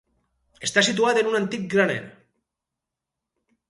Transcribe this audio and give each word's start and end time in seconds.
Està 0.67 0.83
situat 0.87 1.21
en 1.23 1.31
un 1.33 1.39
antic 1.43 1.69
graner. 1.77 2.01